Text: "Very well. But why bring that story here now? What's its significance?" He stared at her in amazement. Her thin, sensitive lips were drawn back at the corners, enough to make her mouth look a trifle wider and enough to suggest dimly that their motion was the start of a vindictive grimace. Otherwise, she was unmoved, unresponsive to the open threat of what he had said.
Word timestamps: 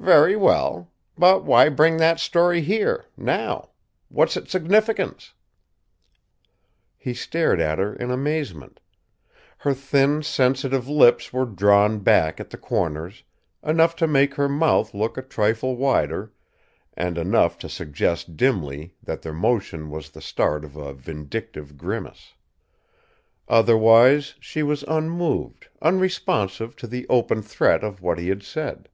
"Very 0.00 0.36
well. 0.36 0.92
But 1.18 1.42
why 1.44 1.68
bring 1.68 1.96
that 1.96 2.20
story 2.20 2.60
here 2.62 3.06
now? 3.16 3.70
What's 4.08 4.36
its 4.36 4.52
significance?" 4.52 5.34
He 6.96 7.12
stared 7.14 7.58
at 7.60 7.80
her 7.80 7.94
in 7.96 8.12
amazement. 8.12 8.78
Her 9.58 9.74
thin, 9.74 10.22
sensitive 10.22 10.86
lips 10.88 11.32
were 11.32 11.44
drawn 11.46 11.98
back 11.98 12.38
at 12.38 12.50
the 12.50 12.56
corners, 12.56 13.24
enough 13.62 13.96
to 13.96 14.06
make 14.06 14.34
her 14.34 14.48
mouth 14.48 14.94
look 14.94 15.18
a 15.18 15.22
trifle 15.22 15.74
wider 15.76 16.32
and 16.94 17.18
enough 17.18 17.58
to 17.58 17.68
suggest 17.68 18.36
dimly 18.36 18.94
that 19.02 19.22
their 19.22 19.34
motion 19.34 19.90
was 19.90 20.10
the 20.10 20.22
start 20.22 20.64
of 20.64 20.76
a 20.76 20.94
vindictive 20.94 21.76
grimace. 21.76 22.34
Otherwise, 23.48 24.36
she 24.38 24.62
was 24.62 24.84
unmoved, 24.84 25.66
unresponsive 25.82 26.76
to 26.76 26.86
the 26.86 27.04
open 27.08 27.42
threat 27.42 27.82
of 27.82 28.00
what 28.00 28.20
he 28.20 28.28
had 28.28 28.44
said. 28.44 28.88